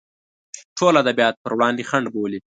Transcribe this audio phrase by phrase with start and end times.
[0.77, 2.39] ټول ادبیات پر وړاندې خنډ بولي.